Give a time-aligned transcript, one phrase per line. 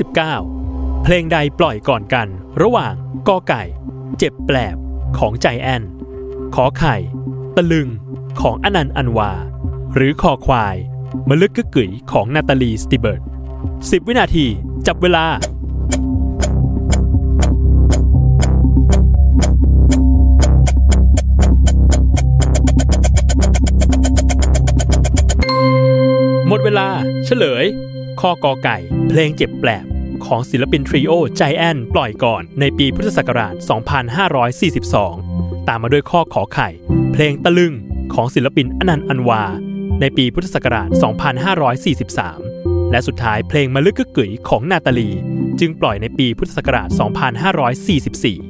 [0.00, 2.28] 19 เพลงใดปล่อยก่อนกัน
[2.62, 2.94] ระหว่าง
[3.28, 3.62] กอไก่
[4.18, 4.76] เจ็บแปลบ
[5.18, 5.82] ของใจแอน
[6.54, 6.96] ขอไข่
[7.56, 7.88] ตะลึง
[8.40, 9.32] ของอนันต์อันวา
[9.94, 10.76] หรือคอควาย
[11.28, 13.22] มลึกกึกกึ๋ยของนาตาลีสติเบิร์ต
[13.68, 14.46] 10 วินาที
[14.86, 15.24] จับเวลา
[26.48, 26.88] หมดเวลา
[27.24, 27.64] เฉลย
[28.20, 28.76] ข้อกอไก่
[29.08, 29.84] เพลงเจ็บแปลบ
[30.26, 33.54] ของศิลปินทริโอใจแอนปล่อยก่อนในปีพุทธศักราช
[35.00, 36.68] 2542 ตามมาด้วยข้อขอไข่
[37.12, 37.74] เพลงตะลึง
[38.14, 39.42] ของศิลปินอนันต์อันวา
[40.00, 40.88] ในปีพุทธศักราช
[42.10, 45.10] 2543 และสุดท้ายเพลงมะลึกกึกกึ๋ยของนาตาลี
[45.60, 46.88] จึงปล่อยในปีพุทธศักราช
[47.66, 48.49] 2544